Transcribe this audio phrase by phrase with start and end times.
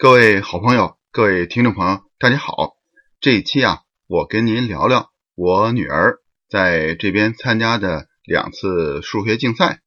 [0.00, 2.76] 各位好朋友，各位听众朋友，大家好。
[3.20, 9.80] 这一期啊，我跟您聊聊我女儿在这边参加的两次数学竞赛。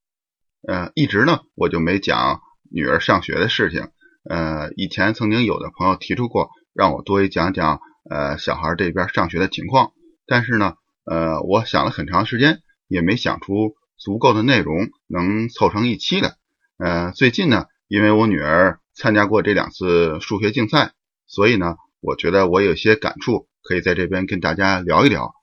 [0.67, 3.87] 呃，一直呢我就没讲女儿上学的事情。
[4.29, 9.93] 呃，以前曾经有的朋友提出过，让我多讲讲呃小孩这边上学的情况。
[10.27, 10.73] 但是呢，
[11.05, 12.59] 呃，我想了很长时间，
[12.89, 16.35] 也没想出足够的内容能凑成一期的。
[16.77, 18.80] 呃，最近呢，因为我女儿。
[19.01, 20.91] 参加过这两次数学竞赛，
[21.25, 25.33] 所以呢，我觉得我有些感触，可以在这边跟大家聊一聊。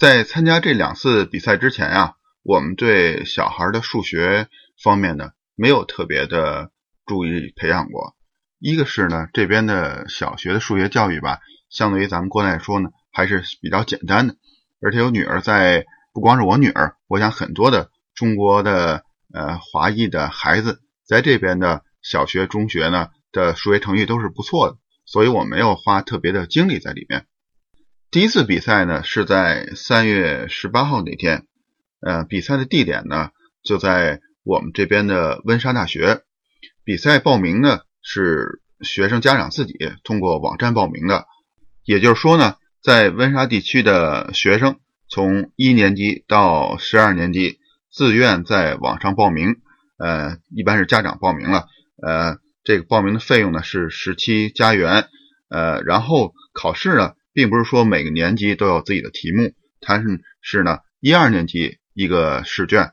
[0.00, 4.48] 在参加这两次比赛之前呀，我们对小孩的数学
[4.82, 6.72] 方面呢，没有特别的
[7.06, 8.16] 注意培养过。
[8.58, 11.38] 一个是呢，这边的小学的数学教育吧，
[11.70, 14.34] 相对于咱们国内来说呢，还是比较简单的。
[14.82, 21.84] 而且有女儿在，不光是我女儿，我想很多的中国的呃华裔的孩子在这边的。
[22.02, 27.26] 小学、中学呢的数学成绩都是不错的，所以我没有花特别的精力在里面。
[28.10, 31.46] 第一次比赛呢是在三月十八号那天，
[32.00, 33.30] 呃，比赛的地点呢
[33.62, 36.22] 就在我们这边的温莎大学。
[36.84, 41.26] 比赛报名呢是学生家长自己通过网站报名的，
[41.84, 47.58] 也就是说呢，在温莎地区的学生从一年级到十二年级
[47.92, 49.56] 自愿在网上报名，
[49.98, 51.66] 呃，一般是家长报名了。
[52.02, 55.08] 呃，这个报名的费用呢是十七加元，
[55.48, 62.92] 呃，然后考试呢，并不是说每个年级都有自己的题目，它是是呢，一二年级一个试卷，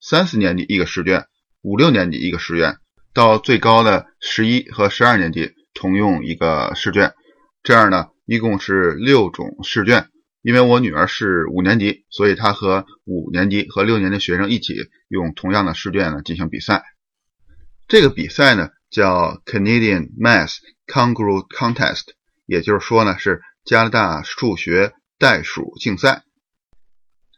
[0.00, 1.26] 三四年级一个试卷，
[1.62, 2.76] 五六年级一个试卷，
[3.14, 7.12] 到最高的十一和十二年级同用一个试卷，
[7.62, 10.08] 这样呢，一共是六种试卷。
[10.42, 14.74] 因为我女儿是五年级，所以她和五年级和六年级学生一起
[15.08, 16.82] 用同样的试卷呢进行比赛。
[17.92, 22.04] 这个比赛呢叫 Canadian Math Kangaroo Contest，
[22.46, 26.22] 也就是说呢是加拿大数学袋鼠竞赛。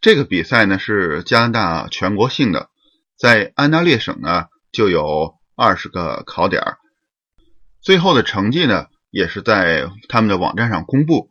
[0.00, 2.70] 这个比赛呢是加拿大全国性的，
[3.18, 6.62] 在安大略省呢就有二十个考点
[7.80, 11.30] 最后的成绩呢也是在他们的网站上公布。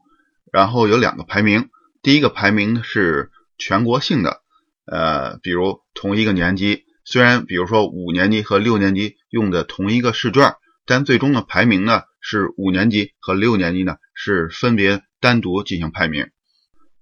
[0.52, 1.69] 然后有两个排名，
[2.02, 4.42] 第一个排名是全国性的，
[4.86, 6.84] 呃，比如同一个年级。
[7.06, 10.56] 虽然，比如说五年级和六年级用的同一个试卷，
[10.86, 16.30] 但最终的排名呢是五年级和六年级呢是分别单独进行排名。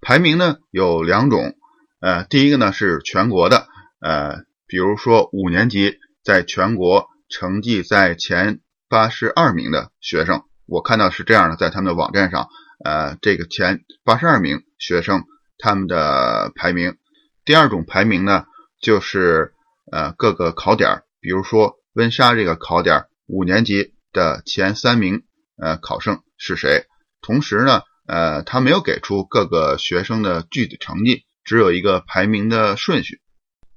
[0.00, 1.54] 排名呢有两种，
[2.00, 3.68] 呃，第一个呢是全国的，
[4.00, 8.58] 呃，比如说五年级在全国成绩在前
[8.88, 12.48] 八十二名的学生，我看到是这样的，在他们的网站上，
[12.84, 15.22] 呃，这个前八十二名学生
[15.58, 16.96] 他们的排名。
[17.44, 18.46] 第二种排名呢
[18.80, 19.54] 就是。
[19.92, 25.22] 呃，各个考点，比如说温莎这个考点，五年级的前三名
[25.56, 26.86] 呃考生是谁？
[27.20, 33.20] 同时呢，呃，他没有给出各个学生的具体成绩，只有一个排名的顺序。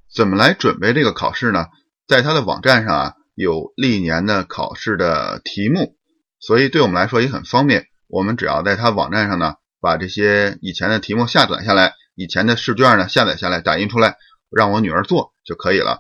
[0.10, 1.66] 怎么来准备这个考试呢？
[2.08, 5.98] 在他的网站上啊，有历年的考试的题目，
[6.40, 7.88] 所以对我们来说也很方便。
[8.08, 14.16] 我们只要在他网站上呢，把这些以前的题目下载下来，以前的试卷呢下载下来，打印出来，
[14.50, 16.00] 让我女儿做就可以了。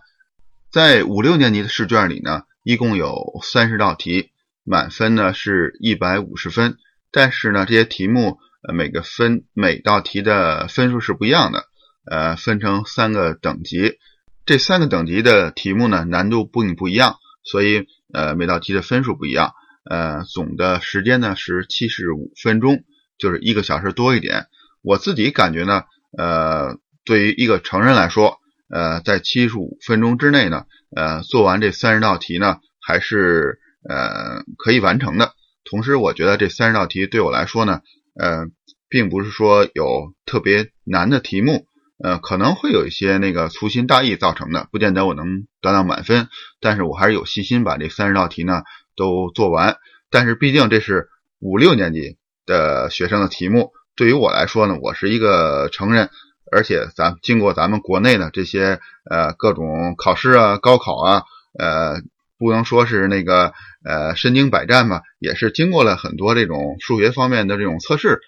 [0.71, 4.31] 在五六年级的试卷里呢，一共有三十道题，
[4.63, 6.77] 满分呢是一百五十分。
[7.11, 11.63] 但是呢，这些题目呃每个分每道题的分数是不一样的，
[12.09, 13.97] 呃，分成三个等级。
[14.45, 19.53] 这三个等级的题目呢难度不不一样，所以呃每道题的分数不一样。
[19.89, 22.83] 呃，总的时间呢是七十五分钟，
[23.17, 24.47] 就是一个小时多一点。
[24.81, 25.83] 我自己感觉呢，
[26.17, 28.39] 呃，对于一个成人来说。
[28.67, 35.33] 呃，在七十五分钟之内呢，呃，做完这三十道题呢，还是呃可以完成的。
[35.69, 37.81] 同时，我觉得这三十道题对我来说呢，
[38.19, 38.47] 呃，
[38.89, 41.67] 并不是说有特别难的题目，
[42.03, 46.27] 呃，可能会有一些那个粗心大意造成的，不见得我能得到满分。
[46.59, 48.63] 但是我还是有信心把这三十道题呢
[48.97, 49.77] 都做完。
[50.09, 51.07] 但是毕竟这是
[51.39, 56.09] 五六年级的学生的题目，对于我来说呢，我是一个成人。
[56.51, 61.23] 而且咱经过咱们国内的这些呃各种考试啊、高考啊，
[61.57, 62.01] 呃，
[62.37, 63.53] 不能说是那个
[63.83, 68.19] 呃身经百战吧，也是经过了很多这种数学方面的这种测试，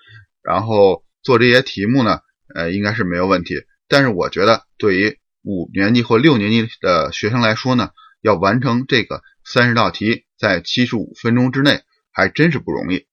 [0.41, 2.21] 然后做这些题目呢，
[2.55, 3.55] 呃，应该是没有问题。
[3.87, 7.91] 但是我觉得对于五年级或六年级的学生来说呢，
[8.21, 13.05] 要完成这个三十道题在七十五分钟之内，还真是不容易。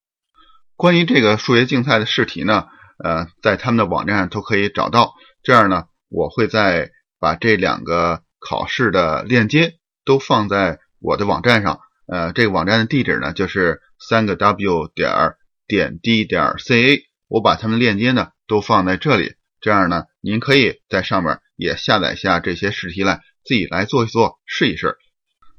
[0.77, 2.67] 关于这个数学竞赛的试题呢？
[3.03, 5.15] 呃，在他们的网站上都可以找到。
[5.43, 9.75] 这样呢，我会再把这两个考试的链接
[10.05, 11.81] 都放在我的网站上。
[12.07, 15.37] 呃，这个网站的地址呢就是三个 w 点儿
[15.67, 24.97] 点 d 点 ca，我把它们链接呢都放在这里，这样呢您可以在上面也下载下这些试题来，自己来做一做试一试。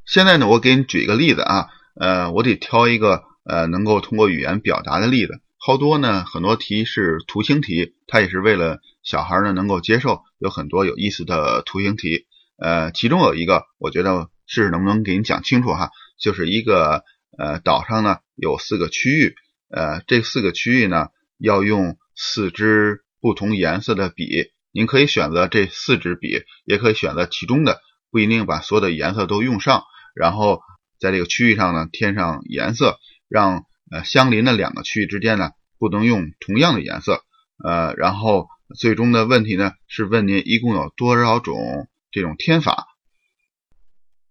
[0.05, 1.67] 现在呢，我给你举一个例子啊，
[1.99, 5.41] 呃，我得挑一个呃能够通过语言表达的例子。
[5.65, 12.27] 好多呢，很多题是图形题，它也是为了小孩呢能够接受，有很多有意思的图形题。
[12.55, 15.89] 呃，其中有一个，我觉得试试能不能给你讲清楚哈，
[16.19, 17.03] 就是一个
[17.35, 19.33] 呃岛上呢有四个区域，
[19.71, 21.07] 呃，这四个区域呢
[21.39, 27.81] 要用四支不同颜色的笔，您可以选择这四支笔，也可以选择其中的，
[28.11, 29.81] 不一定把所有的颜色都用上。
[30.13, 30.61] 然后
[30.99, 33.65] 在这个区域上呢添上颜色，让。
[33.91, 37.23] 呃，相邻的两个区域之间呢，不能用同样的颜色。
[37.63, 38.47] 呃，然后
[38.77, 42.87] 最终的问题呢，是问您一共有多少种这种填法。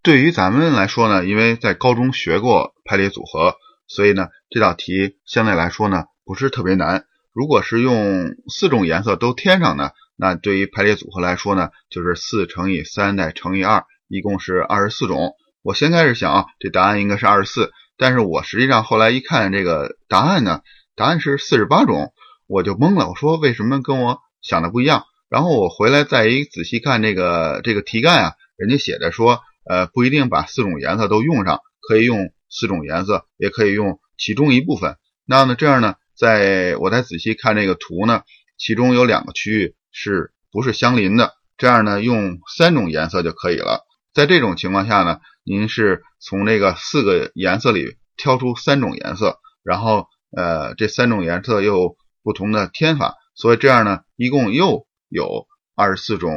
[0.02, 3.54] 对于咱们来说呢，因为在高中学过排列组合，
[3.86, 7.06] 所以呢，这道题相对来说呢，不是特别难。
[7.32, 15.34] 如果是用四种颜色都添上呢，那对于排列组合来说呢，就是四乘以三再乘以二，一共是二十四种。
[15.62, 17.72] 我先开始想啊，这答案应该是二十四。
[17.96, 20.61] 但是我实际上后来一看这个答案呢，
[20.96, 22.12] 答案是四十八种，
[22.46, 23.08] 我就懵了。
[23.08, 25.05] 我说为什么跟我想的不一样？
[25.29, 34.96] 然后我回来再一仔细看这个这个题干啊，人家写的说，呃，不一定把四种颜色都用上，可以用四种颜色，也可以用其中一部分。
[35.26, 38.23] 那呢这样呢，在我再仔细看这个图呢，
[38.58, 41.32] 其中有两个区域是不是相邻的？
[41.56, 43.87] 这样呢，用三种颜色就可以了。
[44.12, 55.46] 在这种情况下呢，您是从这个四个颜色里挑出三种颜色，然后呃这三种颜色又不同的填法，所以这样呢一共又有
[55.76, 56.32] 二十四种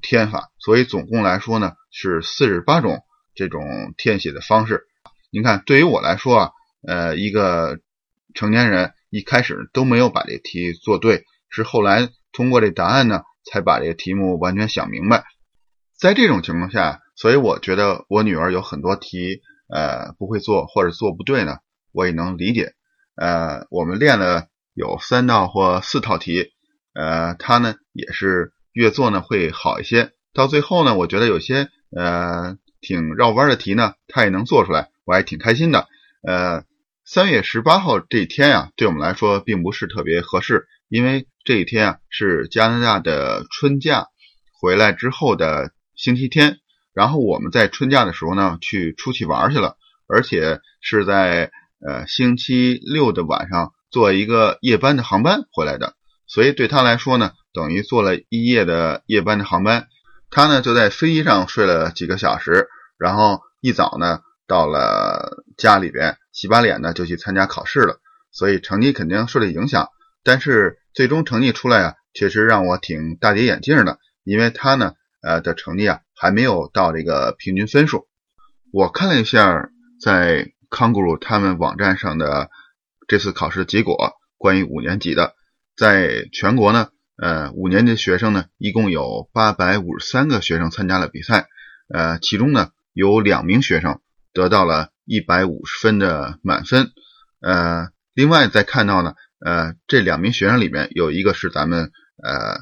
[0.00, 3.00] 填法，所以总共来说呢是四十八种
[3.34, 4.84] 这种填写的方式。
[5.32, 6.50] 您看，对于我来说啊，
[6.86, 7.80] 呃一个
[8.34, 15.24] 成年人一开始都没有把这题做对，是后来通过这答案呢才把这个题目完全想明白。
[15.98, 21.58] 在这种情况下，所以我觉得我女儿有很多题，呃，不会做或者做不对呢，
[21.92, 22.72] 我也能理解。
[23.14, 26.50] 呃，我们练了有三道或四套题，
[26.94, 30.12] 呃，她呢也是越做呢会好一些。
[30.32, 35.88] 到最后呢，我觉得有些呃挺绕弯的题呢，她也能做出来，我还挺开心的。
[36.26, 36.64] 呃，
[37.04, 44.06] 三月十八号这一天呀，对我们来说并不是特别合适，因为这一天啊是加拿大的春假
[44.58, 45.74] 回来之后的。
[45.96, 46.59] 星期天，
[46.92, 49.76] 然后我们在春假的时候呢，去出去玩去了，
[50.08, 51.52] 而且是在
[51.86, 55.94] 呃星期六的晚上坐一个夜班的航班回来的，
[56.26, 59.86] 所以对他来说呢，等于坐了一夜的夜班的航班。
[60.30, 68.00] 他呢就在飞机上睡了几个小时，然后一早呢到了家里边洗把脸呢就去参加考试了，
[68.32, 69.88] 所以成绩肯定受了影响。
[70.24, 74.94] 但是最终成绩出来啊，确实让我挺大跌眼镜的，因为他呢。
[75.22, 78.06] 呃的成绩啊，还没有到这个平均分数。
[78.72, 82.50] 我看了一下在康古鲁他们网站上的
[83.08, 85.34] 这次考试结果，关于五年级的，
[85.74, 91.48] 在全国呢，呃，五年级学生呢，一共有八百五十三个学生参加了比赛，
[91.88, 94.02] 呃，其中呢，有两名学生
[94.34, 96.92] 得到了一百五十分的满分，
[97.40, 101.90] 呃，另外再看到呢，呃，这两名学生里面有一个是咱们
[102.22, 102.60] 呃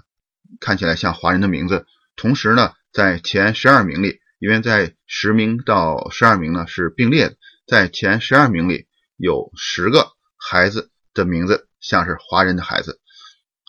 [0.60, 1.86] 看起来像华人的名字。
[2.16, 12.98] 同时呢，在前十二名里，因为在十名到十二名呢是并列的，在前十二名里有十个孩子的名字像是华人的孩子。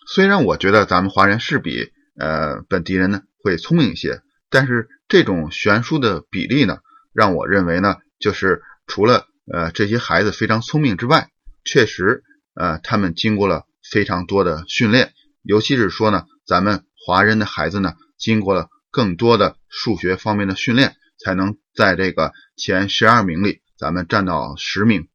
[0.07, 6.79] 虽然我觉得咱们华人是比呃本地人呢会聪明一些，但是这种悬殊的比例呢，
[7.13, 11.29] 让我认为呢，就是除了呃这些孩子非常聪明之外，
[11.63, 12.24] 确实
[12.55, 17.93] 呃他们经过了非常多的训练，尤其是说呢，咱们华人的孩子呢。
[18.17, 25.08] 经过了更多的数学方面的训练，才能在这个前十二名里，咱们占到十名。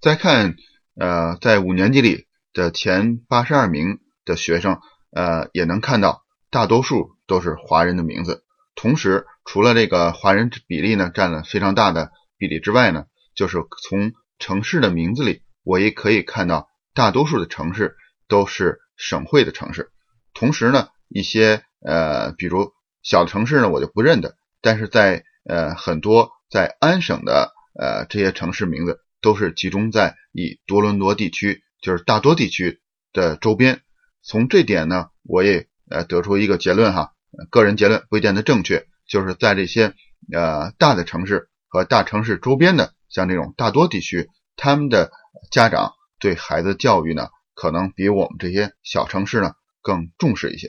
[0.00, 0.56] 再看，
[0.96, 4.80] 呃，在五年级里的前八十二名的学生，
[5.12, 8.44] 呃，也能看到大多数都是华人的名字。
[8.74, 17.96] 同时，除了这个华人比例呢占了非常大的比例之外呢，就是从城市的名字里，我也可以看到大多数的城市
[18.26, 19.90] 都是省会的城市。
[20.32, 24.36] 同时呢，一些呃，比如小城市呢，我就不认得。
[24.60, 32.80] 但是在呃很多在安省的呃这些城市名字，都是集中在以多伦多地区，就是大多地区
[33.12, 33.82] 的周边。
[34.22, 37.12] 从这点呢，我也呃得出一个结论哈，
[37.50, 39.94] 个人结论不见得正确，就是在这些
[40.32, 45.10] 呃大的城市和大城市周边的，像这种大多地区，他们的
[45.50, 50.68] 家长对孩子教育呢，可能比我们这些小城市呢更重视一些。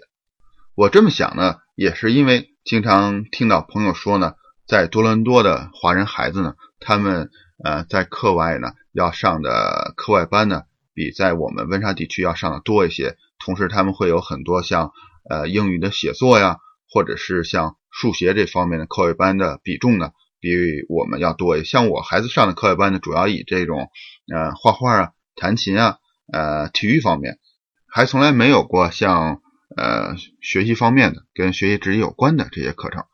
[0.76, 4.36] 我这么想呢，也是因为经常听到朋友说呢，
[4.68, 7.32] 在多伦多的华人孩子呢，他们
[7.64, 10.62] 呃在课外呢要上的课外班呢，
[10.94, 13.18] 比在我们温莎地区要上的多一些。
[13.44, 14.92] 同时，他们会有很多像
[15.28, 16.58] 呃英语的写作呀，
[16.88, 20.52] 或者是像数学这方面的课外班的比重呢，比
[20.88, 21.66] 我们要多一些。
[21.66, 23.90] 像我孩子上的课外班呢，主要以这种
[24.32, 25.98] 呃画画啊、弹琴啊、
[26.32, 27.40] 呃体育方面，
[27.88, 29.42] 还从来没有过像。
[29.78, 33.06] 呃，学习方面的跟学习职业有关的这些课程，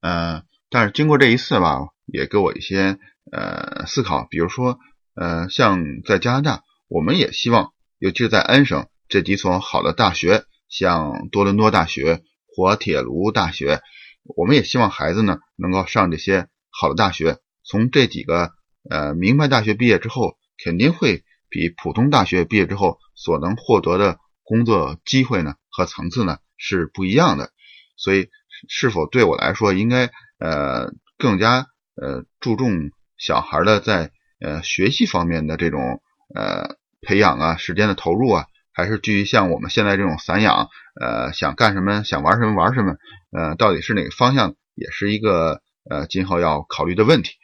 [0.00, 2.98] 呃，但是经过这一次吧，也给我一些
[3.30, 4.26] 呃思考。
[4.30, 4.78] 比如说，
[5.14, 13.82] 呃，像在加拿大，我们也希望，尤其是在安省这几所好的大学，像多伦多大学、滑铁卢大学，
[14.22, 17.38] 我们也希望孩子呢能够上这些好的大学。
[17.62, 18.52] 从这几个
[18.88, 24.18] 呃名牌大学毕业之后，肯定会比普通大学毕业之后所能获得的。
[24.48, 27.50] 工作机会呢和层次呢是不一样的，
[27.98, 28.30] 所以
[28.66, 31.66] 是否对我来说应该呃更加
[32.00, 36.00] 呃注重小孩的在呃学习方面的这种
[36.34, 42.96] 呃培养啊时间的投入啊，还是基于像我们现在这种散养呃想干什么想玩什么玩什么
[43.30, 47.34] 呃到底是哪个方向，也是一个呃今后要考虑的问题。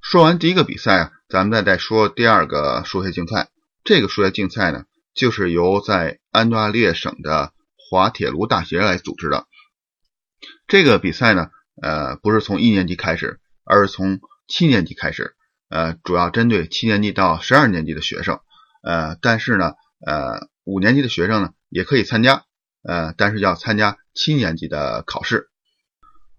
[0.00, 3.48] 说完第一个比赛啊，咱们再再说第二个数学竞赛。
[3.82, 4.84] 这个数学竞赛呢。
[5.16, 7.54] 就是由在安大略省的
[7.88, 9.46] 滑铁卢大学来组织的。
[10.66, 11.50] 这个比赛呢，
[11.80, 15.36] 呃，不是从一年级开始，而是从七年级开始，
[15.68, 18.40] 呃，主要针对七年级到十二年级的学生，
[18.82, 19.74] 呃，但是呢，
[20.04, 22.44] 呃，五年级的学生呢也可以参加，
[22.82, 25.48] 呃，但是要参加七年级的考试。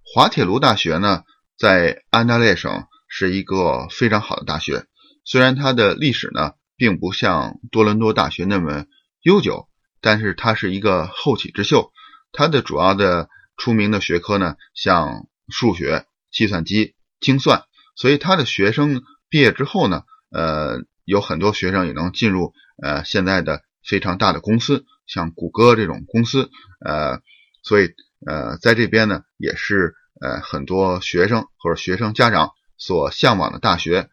[0.03, 1.23] 滑铁卢大学呢，
[1.57, 4.85] 在安大略省是一个非常好的大学，
[5.23, 6.53] 虽然它的历史呢。
[6.79, 8.85] 并不像多伦多大学那么
[9.23, 9.67] 悠久，
[10.01, 11.91] 但是它是一个后起之秀。
[12.31, 17.63] 它的主要的出名的学科呢，像数学、计算机、精算，
[17.95, 26.51] 所以它的学生毕业之后呢，呃，有很多学生也能进入呃现在的非常大的公司，像谷歌这种公司，
[26.85, 27.21] 呃，
[27.63, 27.89] 所以
[28.25, 34.09] 呃在这边呢，也是呃很多学生或者学生家长所向往的大学。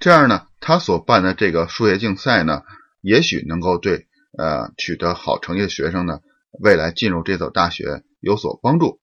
[0.00, 2.62] 这样呢，他所办的这个数学竞赛呢，
[3.02, 6.20] 也许能够对呃取得好成绩的学生呢，
[6.60, 9.00] 未来进入这所大学有所帮助。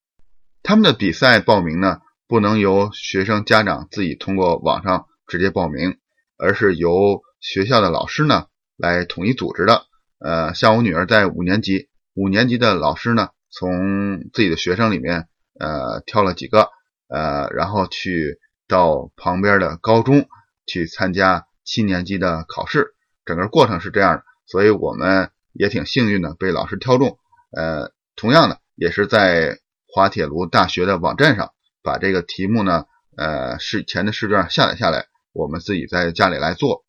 [0.63, 5.98] 他们的比赛报名呢，不能由学生家长自己通过网上直接报名，
[6.38, 9.86] 而是由学校的老师呢来统一组织的。
[10.19, 15.27] 呃，像我女儿在五年级，五年级的老师呢，从自己的学生里面
[15.60, 16.69] 呃挑了几个，
[17.07, 20.27] 呃，然后去到旁边的高中。
[20.69, 22.93] 去参加七年级的考试，
[23.24, 27.20] 整个过程是这样的，所以我们也挺幸运的被老师挑中。
[27.51, 32.86] 呃，同样的，也是在滑铁卢大学的网站上把这个题目呢，
[33.16, 36.86] 呃，试前的试卷下载下来，我们自己在家里来做。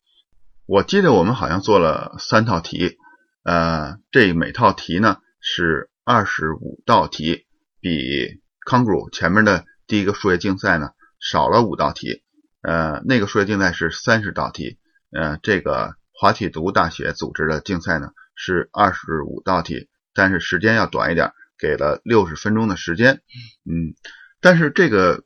[0.65, 2.97] 我记得我们好像做了三套题，
[3.43, 7.45] 呃，这每套题呢是二十五道题，
[7.81, 12.23] 比康格鲁前面的第一个数学竞赛呢少了五道题。
[12.61, 14.77] 呃，那个数学竞赛是三十道题，
[15.11, 23.21] 呃，这个滑铁卢大学组织的竞赛呢是二十五道题，但是时间要短一点，给了六十分钟的时间。
[23.63, 23.95] 嗯，
[24.41, 25.23] 但是这个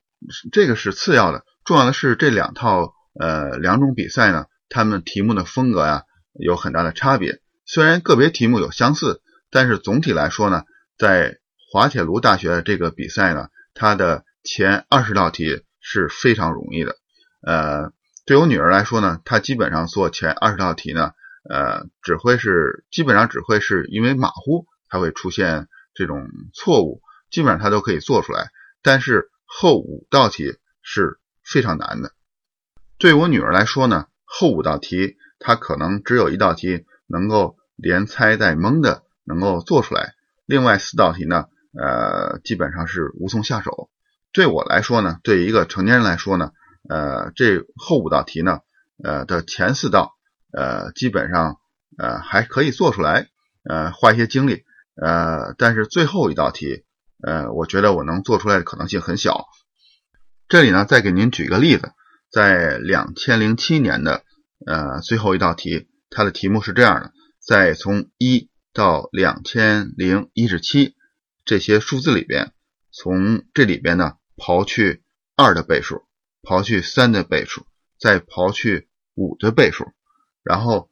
[0.51, 7.41] 这个是次要的，重要的是这两套呃两种比赛呢，他们题目的风格呀有很大的差别。
[7.65, 10.61] 虽然个别题目有相似，但是总体来说呢，
[10.95, 11.39] 在
[11.71, 16.95] 滑铁卢大学的这个比赛呢，它的前二十道题是非常容易的。
[17.41, 17.91] 呃，
[18.25, 21.11] 对我女儿来说呢，她基本上做前二十道题呢，
[21.49, 28.51] 呃，只会是基本上只会是因为马虎，才会出现这种错误，基本上她都可以做出来。
[28.81, 32.13] 但是后五道题是非常难的。
[32.97, 40.13] 对我女儿来说呢，后五道题她可能只有一道题能够连猜带蒙的能够做出来，
[40.45, 43.89] 另外四道题呢，呃，基本上是无从下手。
[44.31, 46.53] 对我来说呢，对一个成年人来说呢。
[46.89, 48.59] 呃，这后五道题呢，
[49.03, 50.13] 呃的前四道，
[50.51, 51.59] 呃基本上
[51.97, 53.29] 呃还可以做出来，
[53.63, 54.63] 呃花一些精力，
[54.95, 56.83] 呃但是最后一道题，
[57.21, 59.45] 呃我觉得我能做出来的可能性很小。
[60.49, 61.93] 这里呢再给您举个例子，
[62.29, 64.23] 在两千零七年的
[64.65, 70.95] 呃最后一道题，它的题目是这样的：在从一到两千零一十七
[71.45, 72.51] 这些数字里边，
[72.91, 75.01] 从这里边呢刨去
[75.37, 76.03] 二的倍数。
[76.43, 77.65] 刨去三的倍数，
[77.97, 79.93] 再刨去五的倍数，
[80.43, 80.89] 然后，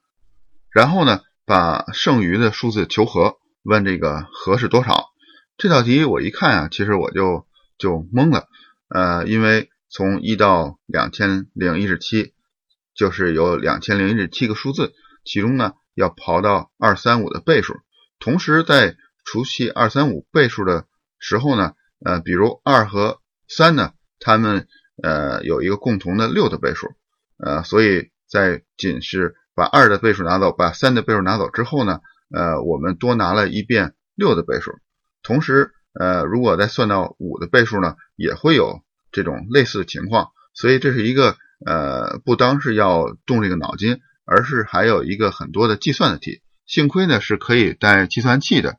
[0.72, 5.10] 然后呢，把剩余的数字求和，问这个和是多少？
[5.58, 7.46] 这道题我一看啊，其实我就
[7.78, 8.48] 就懵了，
[8.88, 12.34] 呃，因为从一到两千零一十七，
[12.96, 14.94] 就是有两千零一十七个数字，
[15.26, 17.76] 其中呢要刨到二三五的倍数，
[18.20, 20.86] 同时在除去二三五倍数的
[21.20, 24.68] 时候呢，呃，比如二和三呢，它们
[25.02, 26.88] 呃有一个共同的六的倍数，
[27.38, 32.00] 呃，所以在仅是把二的倍数拿走，把三的倍数拿走之后呢，
[32.34, 34.72] 呃，我们多拿了一遍六的倍数。
[35.24, 38.82] 同时，呃，如果再算到五的倍数呢，也会有
[39.12, 40.30] 这种类似的情况。
[40.54, 46.42] 所以这是一个呃，不单是要动这个脑筋，而是还有一个很多的计算的题。
[46.66, 48.78] 幸亏呢是可以带计算器的，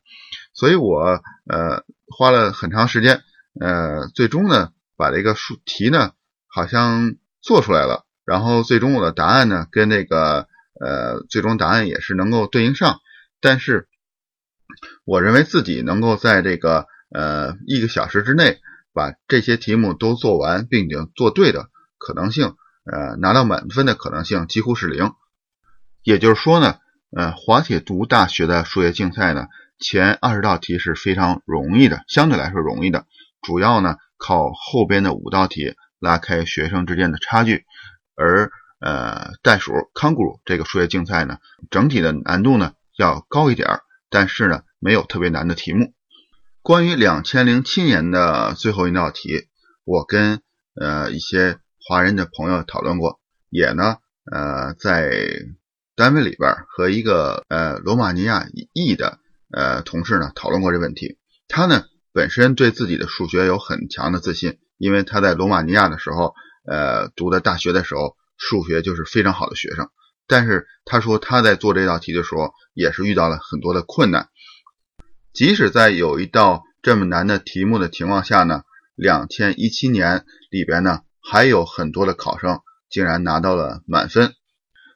[0.54, 3.22] 所以我呃花了很长时间，
[3.60, 6.12] 呃，最终呢把这个数题呢
[6.46, 8.04] 好像做出来了。
[8.25, 10.46] 然后最终我的答案呢跟那个
[10.80, 13.00] 呃最终答案也是能够对应上，
[13.40, 13.88] 但是。
[15.04, 18.58] 我认为自己能够在这个呃一个小时之内
[18.94, 21.68] 把这些题目都做完，并且做对的
[21.99, 22.54] 可能性，
[22.90, 25.12] 呃拿到满分的可能性几乎是零。
[26.02, 26.78] 也就是说呢，
[27.14, 33.04] 呃滑铁卢大学的数学竞赛呢，前二十道题是非常容易的，相对来说容易的，
[33.42, 37.64] 主要呢靠后边的五道题拉开学生之间的差距。
[38.14, 41.38] 而呃袋鼠康古鲁这个数学竞赛呢，
[41.70, 43.80] 整体的难度呢要高一点儿。
[44.08, 45.94] 但是呢，没有特别难的题目。
[46.60, 49.48] 关于两千零七年的最后一道题，
[49.84, 50.40] 我跟
[50.74, 53.96] 呃一些华人的朋友讨论过，也呢
[54.30, 55.10] 呃在
[55.96, 59.18] 单位里边和一个呃罗马尼亚裔的
[59.50, 61.18] 呃同事呢讨论过这问题。
[61.48, 66.35] 他呢本身对自己的数学有很强的自信，因为他在罗马尼亚的时候，
[66.66, 69.88] 呃读的大学的时候，数学就是非常好的学生。
[70.26, 74.29] 但是他说他在做这道题的时候也是遇到了很多的困难，
[75.33, 78.62] 即使在有一道这么难的题目的情况下呢，
[78.94, 84.35] 两千一七年里边呢还有很多的考生竟然拿到了满分。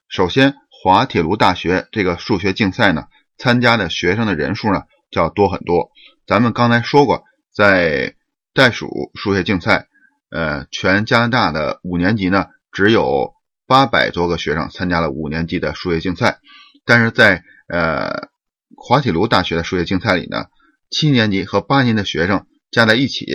[0.09, 3.05] 首先，滑铁卢大学这个数学竞赛呢，
[3.37, 5.91] 参加的学生的人数呢就要多很多。
[6.27, 8.15] 咱们刚才说过，在
[8.53, 9.89] 袋鼠数学竞赛，
[10.31, 13.35] 呃，全加拿大的五年级呢只有。
[13.69, 16.39] 八百多个学生参加了五年级的数学竞赛，
[16.85, 18.29] 但是在呃
[18.77, 20.47] 滑铁卢大学的数学竞赛里呢，
[20.89, 23.27] 七年级和八年的学生加在一起，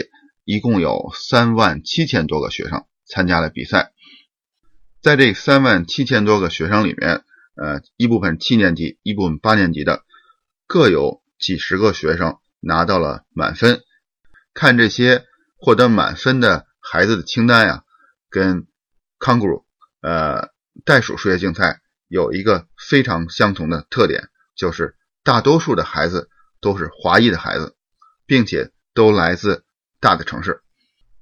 [0.45, 3.91] 一共有三万七千多个学生参加了比赛。
[5.01, 10.05] 在这三万七千多个学生里面，呃，一部分七年级，一部分八年级的，
[10.65, 13.81] 各有几十个学生拿到了满分。
[14.53, 15.25] 看这些
[15.57, 17.83] 获得满分的孩子的清单呀，
[18.29, 18.67] 跟
[19.19, 19.65] 康古鲁。
[20.01, 20.49] 呃，
[20.85, 27.75] 袋鼠数学竞赛有一个非常相同的特点，就是大多数的孩子都是华裔的孩子，
[28.25, 29.63] 并且都来自
[29.99, 30.61] 大的城市。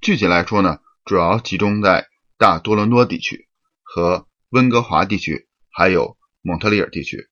[0.01, 3.49] 具体来说呢，主要集中在大多伦多地区
[3.83, 7.29] 和温哥华地区，还有蒙特利尔地区。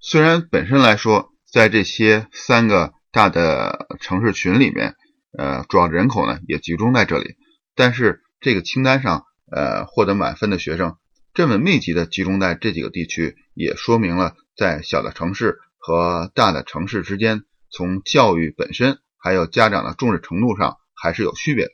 [0.00, 4.96] 虽然本身来说，在这些三个大的城市群里面，
[5.38, 7.36] 呃，主要人口呢也集中在这里，
[7.76, 9.24] 但是这个清单上。
[9.52, 10.96] 呃，获得满分的学生
[11.32, 21.70] 这么密集的集中在这几个地区，也说明了在小的城市和大的城市之间，从教育本身还有家长的重视程度上还是有区别的。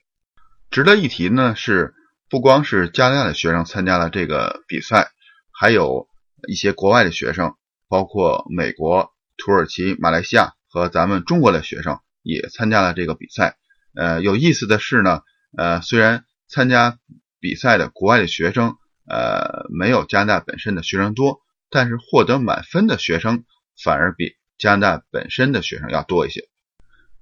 [0.70, 1.94] 值得一提呢是，
[2.28, 5.08] 不光是加拿大的学生参加了这个比赛，
[5.50, 6.06] 还有
[6.48, 7.54] 一些国外的学生，
[7.88, 13.56] 包括美国、土耳其、马来西亚和咱们中国的学生也参加了这个比赛。
[13.96, 15.22] 呃，有意思的是呢，
[15.56, 16.98] 呃，虽然参加。
[17.42, 18.76] 比赛的国外的学生，
[19.08, 23.44] 呃，没有加拿大本身的学生多，但是获得满分的学生
[23.82, 26.50] 反而比加拿大本身的学生要多一些。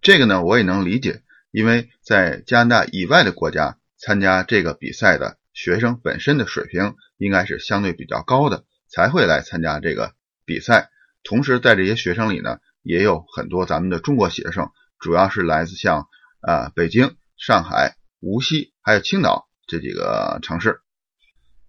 [0.02, 10.90] 这个呢，我也能理解，因为在加拿大以外的国家参加这个比赛的学生本身的水平应该是相对比较高的，才会来参加这个比赛。
[11.28, 16.08] 同时，在这些学生里呢，也有很多咱们的中国学生，主要是来自像
[16.40, 19.46] 啊北京、上海、无锡还有青岛。
[19.66, 20.80] 这几个城市，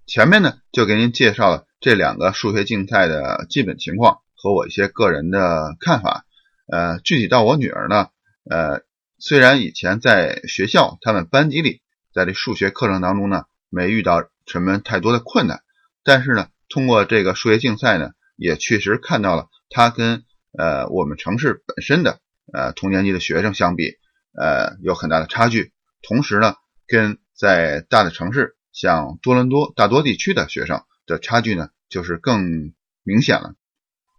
[0.07, 6.23] 前面呢就给您介绍了这两个数学竞赛的基本情况和我一些个人的看法。
[6.71, 8.07] 呃，具体到我女儿呢，
[8.49, 8.83] 呃，
[9.17, 11.81] 虽然以前在学校他们班级里，
[12.13, 15.61] 在这数学课程当中呢没遇到什么太多的困难，
[16.05, 20.23] 但是呢，通过这个数学竞赛呢，也确实看到了他跟
[20.57, 22.19] 呃我们城市本身的
[22.53, 23.97] 呃同年级的学生相比，
[24.33, 25.73] 呃有很大的差距。
[26.01, 26.55] 同时呢。
[26.91, 32.73] 跟在大的城市，像多伦多、大多地区的学生的差距呢，就是更
[33.03, 33.53] 明显了。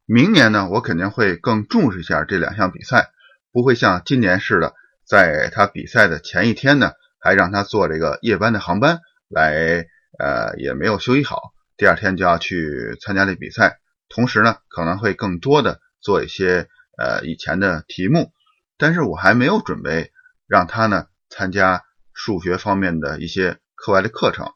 [0.07, 3.11] 明年呢，我肯定会更重视一下这两项比赛，
[3.51, 4.73] 不会像今年似的，
[5.05, 9.85] 在他比赛的前一天呢，还让他坐这个夜班的航班来，
[10.21, 13.80] 呃，也没有休息好，第二天就要去参加这比赛。
[14.11, 16.69] 同时呢，可能会更多的做一些
[16.99, 18.35] 呃以前的题目，
[18.77, 20.13] 但是我还没有准备
[20.47, 24.53] 让他呢参加数学方面的一些课外的课程，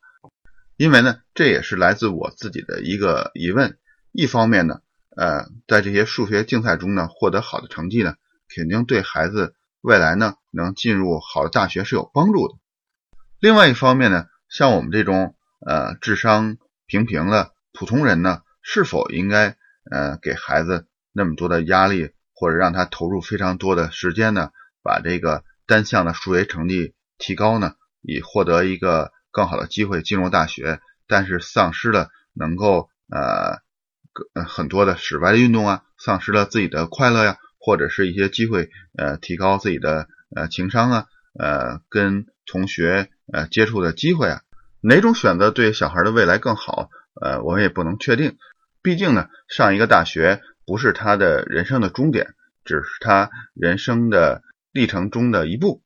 [0.77, 3.79] 因为呢，这也是来自我自己的一个疑问。
[4.13, 4.81] 一方面呢。
[5.17, 8.17] 呃，在这些数学竞赛中呢，获得好的成绩呢，
[8.53, 12.55] 肯定对孩子未来呢能进入好的大学是有帮助的。
[13.39, 19.57] 另外一方面呢，像我们这种呃智商平平的普通人呢，是否应该
[19.89, 24.51] 呃给孩子那么多的压力，或者让他投入非常多的时间呢，
[24.83, 33.63] 把这个单项的数学成绩提高呢，以获得一个更好的机会进入大学，但是丧失了能够呃。
[34.47, 44.43] 很多的室外的运动啊，丧失了自己的快乐呀，或者是一些机会，呃，提高自己的呃情商啊，呃，跟同学呃接触的机会啊，
[44.81, 46.91] 哪种选择对小孩的未来更好？
[47.21, 48.39] 呃，我们也不能确定。
[48.85, 55.83] 毕竟呢，上一个大学不是他的人生的终点，只是他人生的历程中的一步。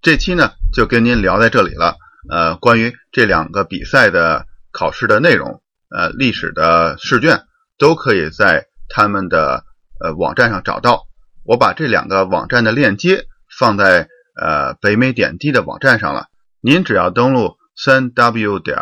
[0.00, 1.96] 这期呢，就跟您聊在这里了。
[2.30, 7.42] 呃，关于这两个比赛的考试的内容，呃，历史的试卷。
[7.78, 9.66] 都可以在他们的
[10.00, 11.08] 呃网站上找到。
[11.44, 13.26] 我把这两个网站的链接
[13.58, 16.28] 放在呃北美点滴的网站上了。
[16.62, 18.78] 您只要登录三 w 点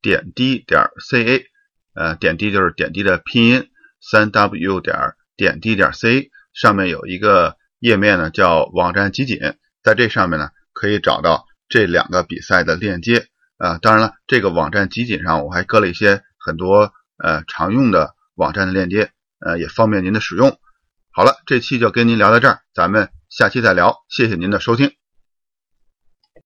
[0.00, 1.42] 点滴点 ca，
[1.96, 3.68] 呃点滴就是点滴的拼音，
[4.00, 4.96] 三 w 点
[5.36, 9.38] 点滴点 c 上面有一个页面呢，叫网站集锦，
[9.82, 13.26] 在这上面呢可以找到这两个比赛的链接。
[13.56, 18.14] 啊，当然了，这个网站集锦上我还搁了一些很多呃常用的。
[18.36, 20.58] 网站的链接，呃，也方便您的使用。
[21.10, 24.04] 好了，这期就跟您聊到这儿，咱们下期再聊。
[24.10, 25.05] 谢谢您的收听。